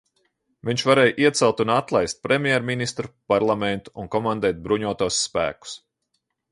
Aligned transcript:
Viņš 0.69 0.83
varēja 0.89 1.13
iecelt 1.25 1.61
un 1.65 1.73
atlaist 1.75 2.21
premjerministru, 2.29 3.13
parlamentu 3.35 3.97
un 4.05 4.13
komandēt 4.17 4.67
bruņotos 4.69 5.23
spēkus. 5.29 5.83